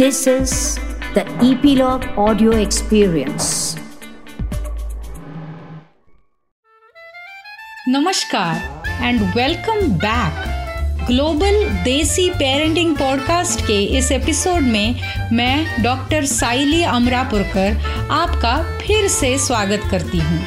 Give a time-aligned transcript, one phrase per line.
[0.00, 0.78] This is
[1.14, 3.48] the Epilogue Audio Experience.
[7.88, 10.44] नमस्कार and welcome back
[11.06, 14.96] global desi parenting podcast के इस episode में
[15.32, 17.76] मैं डॉक्टर साइली अमरापुरकर
[18.10, 20.46] आपका फिर से स्वागत करती हूँ।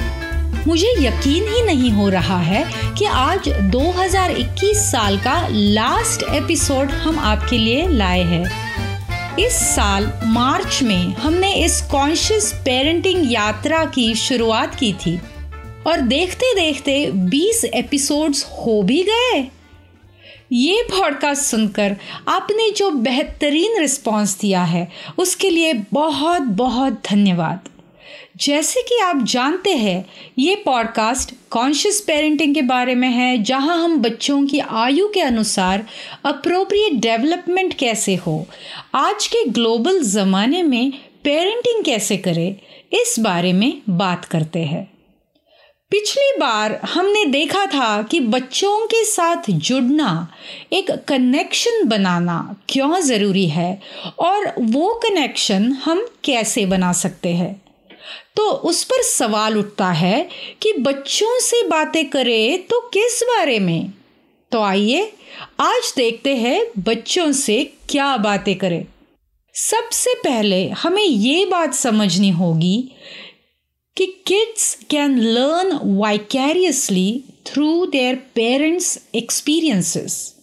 [0.67, 7.19] मुझे यकीन ही नहीं हो रहा है कि आज 2021 साल का लास्ट एपिसोड हम
[7.19, 8.62] आपके लिए लाए हैं।
[9.39, 15.19] इस साल मार्च में हमने इस कॉन्शियस पेरेंटिंग यात्रा की शुरुआत की थी
[15.87, 19.47] और देखते देखते 20 एपिसोड्स हो भी गए।
[20.51, 21.95] ये पॉडकास्ट सुनकर
[22.27, 27.59] आपने जो बेहतरीन रिस्पांस दिया है, उसके लिए बहुत बहुत धन्यवाद।
[28.37, 30.05] जैसे कि आप जानते हैं,
[30.39, 35.85] ये पॉडकास्ट कॉन्शियस पेरेंटिंग के बारे में है, जहाँ हम बच्चों की आयु के अनुसार
[36.25, 38.47] अप्रोप्रिएट डेवलपमेंट कैसे हो,
[38.95, 40.91] आज के ग्लोबल ज़माने में
[41.23, 42.55] पेरेंटिंग कैसे करें,
[42.93, 44.93] इस बारे में बात करते हैं।
[45.91, 50.27] पिछली बार हमने देखा था कि बच्चों के साथ जुड़ना,
[50.73, 53.81] एक कनेक्शन बनाना क्यों ज़रूरी है,
[54.19, 57.62] और वो कनेक्शन हम कैसे बना सकते हैं।
[58.35, 60.29] तो उस पर सवाल उठता है
[60.61, 63.93] कि बच्चों से बातें करें तो किस बारे में?
[64.51, 65.11] तो आइए,
[65.59, 68.85] आज देखते हैं बच्चों से क्या बातें करें।
[69.55, 72.91] सबसे पहले हमें ये बात समझनी होगी
[73.97, 80.35] कि kids can learn vicariously through their parents experiences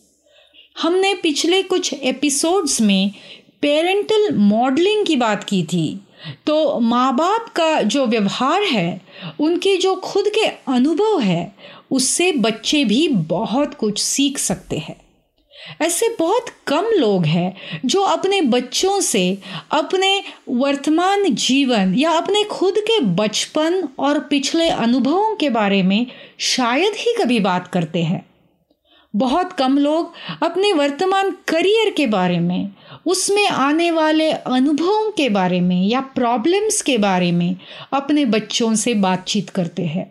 [0.82, 3.10] हमने पिछले कुछ एपिसोड्स में
[3.62, 6.00] पेरेंटल मॉडलिंग की बात की थी।
[6.46, 9.00] तो माँ बाप का जो व्यवहार है,
[9.40, 11.56] उनके जो खुद के अनुभव है,
[11.90, 14.96] उससे बच्चे भी बहुत कुछ सीख सकते हैं।
[15.82, 19.38] ऐसे बहुत कम लोग हैं जो अपने बच्चों से
[19.70, 26.06] अपने वर्तमान जीवन या अपने खुद के बचपन और पिछले अनुभवों के बारे में
[26.38, 28.29] शायद ही कभी बात करते हैं।
[29.14, 30.12] बहुत कम लोग
[30.42, 32.72] अपने वर्तमान करियर के बारे में,
[33.06, 37.56] उसमें आने वाले अनुभवों के बारे में या प्रॉब्लम्स के बारे में
[37.92, 40.10] अपने बच्चों से बातचीत करते हैं।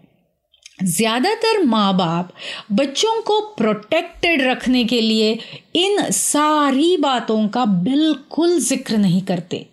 [0.86, 2.34] ज़्यादातर माँ बाप
[2.72, 5.32] बच्चों को प्रोटेक्टेड रखने के लिए
[5.76, 9.66] इन सारी बातों का बिल्कुल ज़िक्र नहीं करते।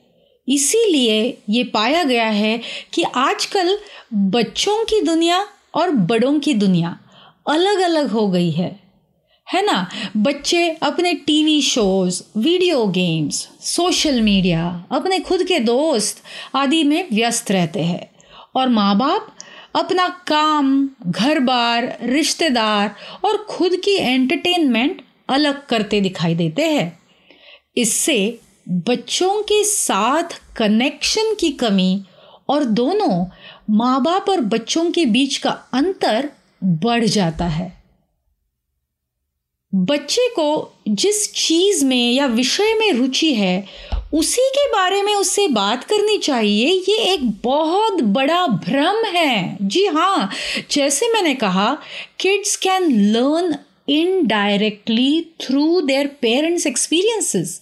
[0.48, 1.20] इसीलिए
[1.50, 2.58] ये पाया गया है
[2.94, 3.76] कि आजकल
[4.14, 6.98] बच्चों की दुनिया और बड़ों की दुनिया
[7.48, 8.75] अलग अलग हो गई है।
[9.52, 9.90] है ना?
[10.16, 16.22] बच्चे अपने TV shows, video games, social media, अपने खुद के दोस्त
[16.54, 18.10] आदि में व्यस्त रहते हैं।
[18.56, 19.26] और माँ बाप
[19.74, 26.98] अपना काम घर बार रिश्तेदार और खुद की एंटरटेनमेंट अलग करते दिखाई देते हैं।
[27.76, 32.04] इससे बच्चों के साथ कनेक्शन की कमी
[32.48, 33.26] और दोनों
[33.70, 36.30] माँ बाप और बच्चों के बीच का अंतर
[36.64, 37.75] बढ़ जाता है।
[39.76, 43.64] बच्चे को जिस चीज़ में या विषय में रुचि है,
[44.14, 49.84] उसी के बारे में उससे बात करनी चाहिए, ये एक बहुत बड़ा भ्रम है। जी
[49.87, 50.31] हाँ
[50.70, 51.76] जैसे मैंने कहा
[52.20, 53.56] kids can learn
[53.88, 57.60] indirectly through their parents experiences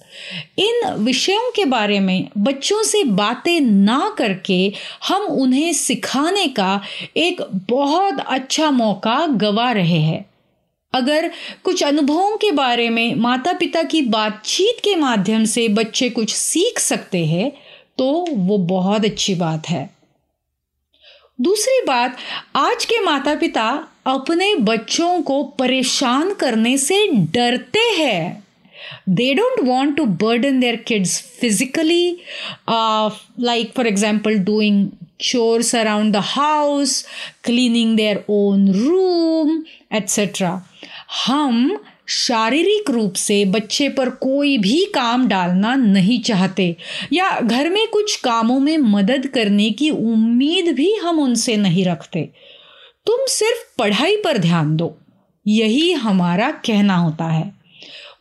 [0.58, 4.72] इन विषयों के बारे में बच्चों से बातें ना करके
[5.08, 6.80] हम उन्हें सिखाने का
[7.16, 10.24] एक बहुत अच्छा मौका गवा रहे हैं।
[10.94, 11.30] अगर
[11.64, 16.78] कुछ अनुभवों के बारे में माता पिता की बातचीत के माध्यम से बच्चे कुछ सीख
[16.80, 17.50] सकते हैं
[17.98, 19.88] तो वो बहुत अच्छी बात है।
[21.38, 22.16] दूसरी बात,
[22.56, 23.66] आज के माता पिता
[24.06, 28.44] अपने बच्चों को परेशान करने से डरते हैं।
[29.08, 32.16] They don't want to burden their kids physically
[32.70, 34.86] like for example doing
[35.22, 37.04] chores around the house
[37.44, 39.62] cleaning their own room
[39.92, 40.50] etcetera
[41.26, 46.76] हम शारीरिक रूप से बच्चे पर कोई भी काम डालना नहीं चाहते
[47.12, 52.22] या घर में कुछ कामों में मदद करने की उम्मीद भी हम उनसे नहीं रखते।
[53.06, 54.96] तुम सिर्फ़ पढ़ाई पर ध्यान दो।
[55.46, 57.52] यही हमारा कहना होता है।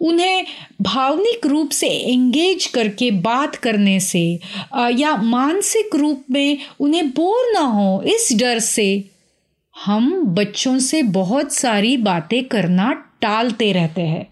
[0.01, 0.45] उन्हें
[0.81, 4.39] भावनिक रूप से एंगेज करके बात करने से
[4.75, 9.09] या मानसिक रूप में उन्हें बोर ना हो, इस डर से
[9.75, 12.91] हम बच्चों से बहुत सारी बातें करना
[13.21, 14.25] टालते रहते हैं।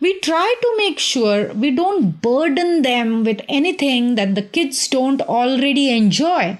[0.00, 5.22] We try to make sure we don't burden them with anything that the kids don't
[5.22, 6.54] already enjoy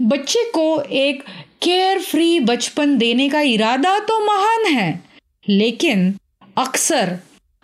[0.00, 1.22] बच्चे को एक
[1.62, 5.02] केयर फ्री बचपन देने का इरादा तो महान है,
[5.48, 6.14] लेकिन
[6.58, 7.16] अक्सर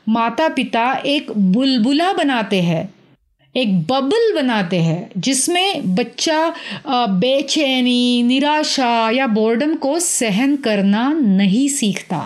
[0.06, 2.88] माता पिता एक बुलबुला बनाते हैं।
[3.54, 6.54] एक बबल बनाते हैं, जिसमें बच्चा
[6.86, 12.20] बेचैनी, निराशा या बोर्डम को सहन करना नहीं सीखता।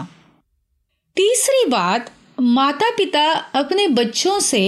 [1.17, 2.11] तीसरी बात
[2.41, 3.23] माता पिता
[3.55, 4.61] अपने बच्चों से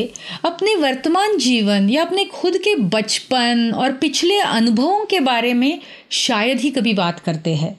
[0.45, 5.79] अपने वर्तमान जीवन या अपने खुद के बचपन और पिछले अनुभवों के बारे में
[6.11, 7.79] शायद ही कभी बात करते हैं।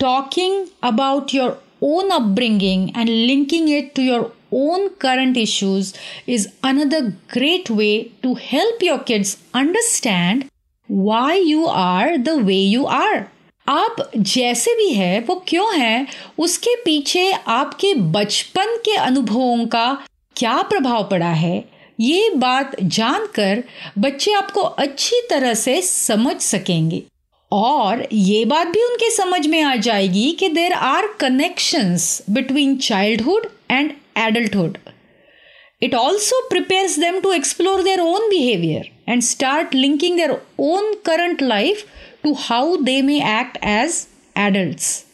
[0.00, 5.92] Talking about your own upbringing and linking it to your own current issues
[6.26, 7.02] is another
[7.36, 10.48] great way to help your kids understand
[10.88, 13.22] why you are the way you are.
[13.68, 16.06] आप जैसे भी है, वो क्यों है,
[16.38, 19.86] उसके पीछे आपके बचपन के अनुभवों का
[20.36, 21.64] क्या प्रभाव पड़ा है,
[22.00, 23.62] ये बात जानकर
[23.98, 27.02] बच्चे आपको अच्छी तरह से समझ सकेंगे
[27.52, 33.46] और ये बात भी उनके समझ में आ जाएगी कि there are connections between childhood
[33.70, 34.78] and adulthood.
[35.80, 41.40] It also prepares them to explore their own behavior and start linking their own current
[41.40, 41.84] life
[42.22, 44.06] to how they may act as
[44.36, 45.04] adults.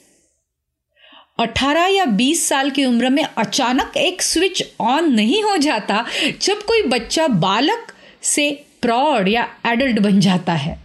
[1.39, 6.05] 18 या 20 साल की उम्र में अचानक एक स्विच ऑन नहीं हो जाता
[6.43, 7.93] जब कोई बच्चा बालक
[8.33, 8.51] से
[8.83, 10.79] प्रौढ़ या एडल्ट बन जाता है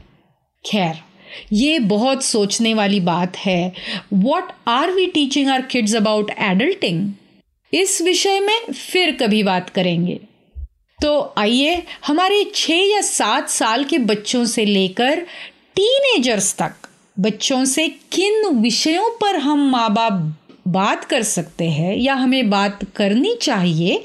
[0.66, 1.04] खैर
[1.54, 3.72] ये बहुत सोचने वाली बात है
[4.14, 7.10] what are we teaching our kids about adulting
[7.74, 10.20] इस विषय में फिर कभी बात करेंगे।
[11.00, 15.20] तो आइए, हमारे छः या सात साल के बच्चों से लेकर
[15.76, 20.36] टीनेजर्स तक, बच्चों से किन विषयों पर हम माँ बाप
[20.68, 24.04] बात कर सकते हैं या हमें बात करनी चाहिए,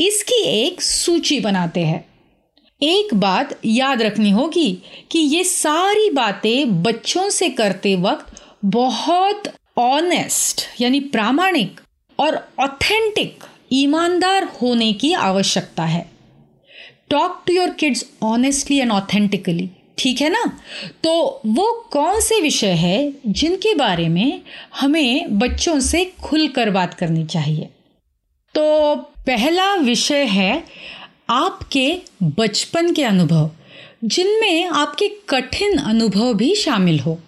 [0.00, 2.04] इसकी एक सूची बनाते हैं।
[2.80, 4.72] एक बात याद रखनी होगी
[5.10, 11.80] कि ये सारी बातें बच्चों से करते वक्त बहुत ऑनेस्ट यानी प्रामाणिक
[12.20, 16.10] और ऑथेंटिक ईमानदार होने की आवश्यकता है।
[17.10, 20.60] Talk to your kids honestly and authentically ठीक है ना?
[21.04, 24.40] तो वो कौन से विषय है जिनके बारे में
[24.80, 27.68] हमें बच्चों से खुलकर बात करनी चाहिए?
[28.54, 28.96] तो
[29.26, 30.64] पहला विषय है
[31.30, 33.50] आपके बचपन के अनुभव,
[34.04, 37.18] जिनमें आपके कठिन अनुभव भी शामिल हो।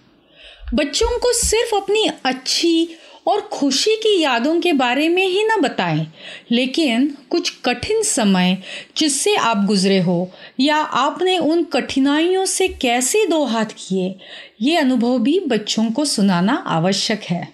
[0.73, 2.89] बच्चों को सिर्फ़ अपनी अच्छी
[3.27, 6.07] और खुशी की यादों के बारे में ही ना बताएँ।
[6.51, 8.57] लेकिन कुछ कठिन समय
[8.97, 14.15] जिससे आप गुजरे हो, या आपने उन कठिनाइयों से कैसे दो हाथ किए,
[14.61, 17.53] ये अनुभव भी बच्चों को सुनाना आवश्यक है।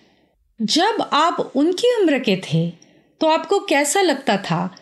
[0.60, 2.70] जब आप उनकी उम्र के थे
[3.22, 4.76] तो आपको कैसा लगता था?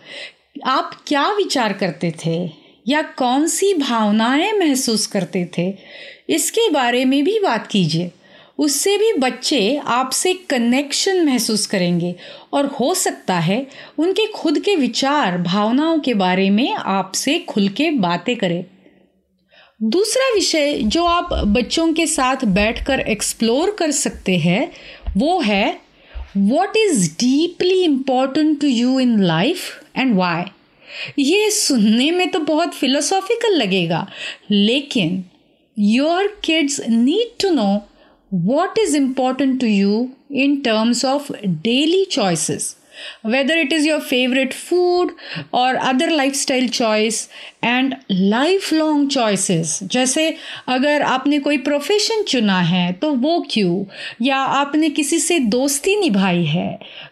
[0.66, 2.50] आप क्या विचार करते थे?
[2.88, 5.74] या कौन सी भावनाएँ महसूस करते थे?
[6.30, 8.12] इसके बारे में भी बात कीजिए।
[8.58, 12.16] उससे भी बच्चे आपसे कनेक्शन महसूस करेंगे।
[12.54, 13.66] और हो सकता है
[13.98, 18.64] उनके खुद के विचार, भावनाओं के बारे में आपसे खुल के बातें करें।
[19.80, 24.72] दूसरा विषय जो आप बच्चों के साथ बैठकर एक्सप्लोर कर सकते हैं,
[25.18, 25.80] वो है
[26.38, 29.60] what is deeply important to you in life
[29.98, 30.44] and why
[31.20, 34.06] ये सुनने में तो बहुत फिलोसॉफिकल लगेगा,
[34.52, 35.24] लेकिन
[35.78, 37.78] your kids need to know
[38.30, 41.32] what is important to you in terms of
[41.62, 42.76] daily choices
[43.22, 45.12] whether it is your favorite food
[45.54, 47.30] or other lifestyle choice
[47.62, 50.30] and lifelong choices जैसे
[50.68, 53.84] अगर आपने कोई प्रोफेशन चुना है तो वो क्यों
[54.26, 56.70] या आपने किसी से दोस्ती निभाई है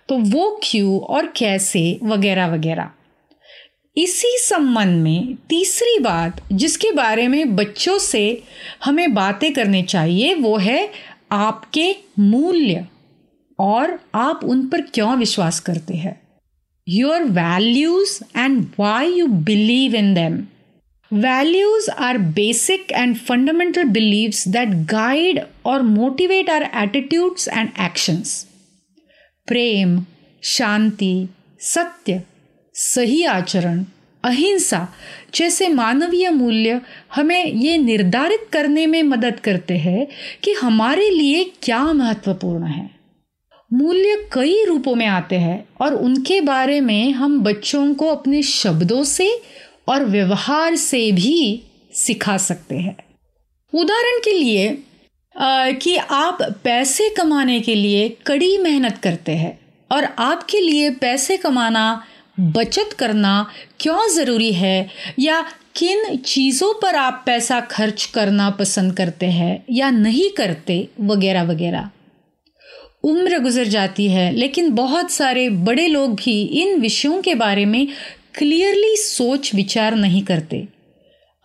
[0.10, 2.92] तो वो क्यों और कैसे वगैरह वगैरह
[3.98, 8.44] इसी संबंध में तीसरी बात जिसके बारे में बच्चों से
[8.84, 10.90] हमें बातें करनी चाहिए, वो है
[11.32, 12.86] आपके मूल्य
[13.60, 16.20] और आप उन पर क्यों विश्वास करते हैं।
[16.88, 20.44] Your values and why you believe in them
[21.12, 28.42] values are basic and fundamental beliefs that guide or motivate our attitudes and actions
[29.48, 30.00] प्रेम
[30.44, 31.28] शांति
[31.64, 32.22] सत्य
[32.76, 33.84] सही आचरण
[34.24, 34.88] अहिंसा
[35.36, 36.82] जैसे मानवीय मूल्य
[37.16, 40.08] हमें ये निर्धारित करने में मदद करते हैं
[40.44, 42.90] कि हमारे लिए क्या महत्वपूर्ण है।
[43.74, 49.04] मूल्य कई रूपों में आते हैं और उनके बारे में हम बच्चों को अपने शब्दों
[49.04, 49.42] से
[49.88, 51.64] और व्यवहार से भी
[51.94, 52.98] सिखा सकते हैं।
[53.74, 54.84] उदाहरण के लिए
[55.36, 59.60] आ, कि आप पैसे कमाने के लिए कड़ी मेहनत करते हैं
[59.92, 62.04] और आपके लिए पैसे कमाना
[62.38, 63.46] बचत करना
[63.80, 64.88] क्यों ज़रूरी है?
[65.20, 65.42] या
[65.76, 70.88] किन चीज़ों पर आप पैसा खर्च करना पसंद करते हैं या नहीं करते?
[71.02, 71.90] वगैरह वगैरह।
[73.04, 77.88] उम्र गुजर जाती है, लेकिन बहुत सारे बड़े लोग भी इन विषयों के बारे में
[78.36, 80.68] क्लियरली सोच विचार नहीं करते।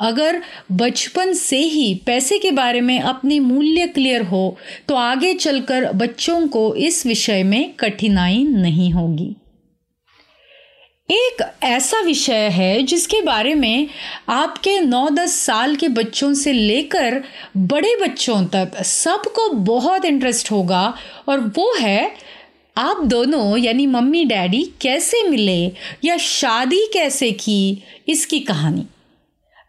[0.01, 0.41] अगर
[0.73, 4.57] बचपन से ही पैसे के बारे में अपनी मूल्य क्लियर हो
[4.89, 9.35] तो आगे चलकर बच्चों को इस विषय में कठिनाई नहीं होगी।
[11.11, 13.88] एक ऐसा विषय है जिसके बारे में
[14.29, 17.25] आपके 9-10 साल के बच्चों से लेकर
[17.57, 20.95] बड़े बच्चों तक सबको बहुत इंटरेस्ट होगा
[21.29, 22.17] और वो है,
[22.76, 25.73] आप दोनों, यानी मम्मी, डैडी कैसे मिले
[26.05, 28.87] या शादी कैसे की, इसकी कहानी।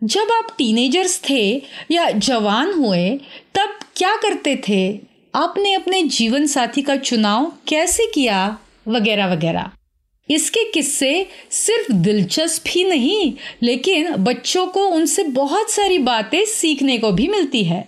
[0.04, 3.10] जब आप टीनेजर्स थे या जवान हुए,
[3.56, 5.00] तब क्या करते थे?
[5.36, 8.58] आपने अपने जीवन साथी का चुनाव कैसे किया?
[8.88, 9.72] वगैरह वगैरह।
[10.32, 13.34] इसके किस्से सिर्फ़ दिलचस्प ही नहीं,
[13.64, 17.88] लेकिन बच्चों को उनसे बहुत सारी बातें सीखने को भी मिलती है।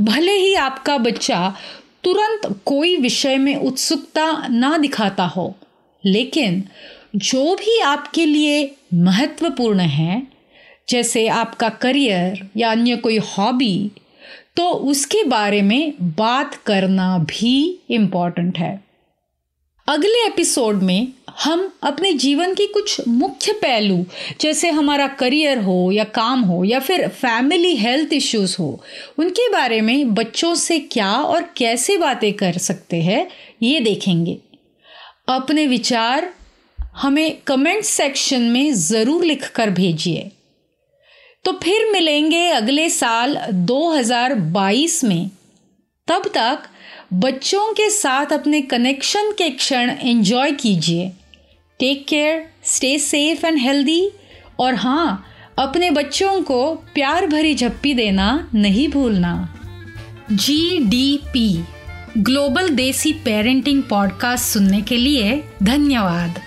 [0.00, 1.54] भले ही आपका बच्चा
[2.04, 5.54] तुरंत कोई विषय में उत्सुकता ना दिखाता हो,
[6.04, 6.62] लेकिन
[7.16, 10.26] जो भी आपके लिए महत्वपूर्ण है,
[10.88, 13.90] जैसे आपका करियर या अन्य कोई हॉबी
[14.56, 18.72] तो उसके बारे में बात करना भी इंपॉर्टेंट है।
[19.90, 21.08] अगले एपिसोड में
[21.44, 24.06] हम अपने जीवन की कुछ मुख्य पहलू,
[24.40, 28.84] जैसे हमारा करियर हो या काम हो या फिर फैमिली हेल्थ इश्यूज़ हो,
[29.18, 33.30] उनके बारे में बच्चों से क्या और कैसे बातें कर सकते हैं,
[33.62, 34.38] ये देखेंगे।
[35.28, 36.34] अपने विचार
[36.96, 40.30] हमें कमेंट सेक्शन में ज़रूर लिख कर भेजिए।
[41.44, 45.30] तो फिर मिलेंगे अगले साल 2022 में।
[46.08, 46.62] तब तक
[47.12, 51.12] बच्चों के साथ अपने कनेक्शन के क्षण एंजॉय कीजिए।
[51.80, 54.10] Take care stay safe and healthy
[54.58, 55.26] और हाँ
[55.58, 59.54] अपने बच्चों को प्यार भरी झप्पी देना नहीं भूलना।
[60.32, 61.64] G D P
[62.18, 66.40] global desi parenting podcast सुनने के लिए धन्यवाद।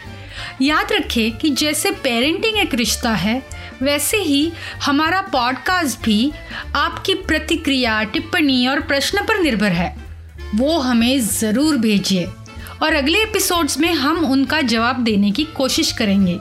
[0.62, 3.44] याद रखें कि जैसे पेरेंटिंग एक रिश्ता है,
[3.82, 4.52] वैसे ही
[4.84, 6.32] हमारा पॉडकास्ट भी
[6.76, 10.03] आपकी प्रतिक्रिया, टिप्पणी और प्रश्न पर निर्भर है।
[10.54, 12.26] वो हमें ज़रूर भेजिए।
[12.82, 16.40] और अगले एपिसोड्स में हम उनका जवाब देने की कोशिश करेंगे।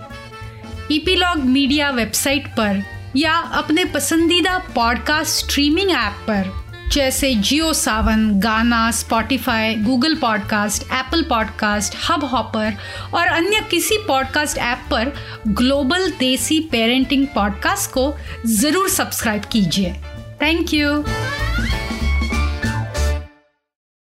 [0.91, 2.83] ईपीलॉग मीडिया वेबसाइट पर
[3.17, 6.51] या अपने पसंदीदा पॉडकास्ट स्ट्रीमिंग ऐप पर,
[6.93, 12.75] जैसे Jio Saavn Gaana Spotify Google podcast Apple podcast Hubhopper
[13.15, 15.13] और अन्य किसी पॉडकास्ट ऐप पर
[15.49, 18.13] ग्लोबल देसी पेरेंटिंग पॉडकास्ट को
[18.47, 19.93] ज़रूर सब्सक्राइब कीजिए।
[20.43, 21.05] Thank you